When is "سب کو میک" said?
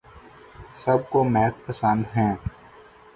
0.75-1.53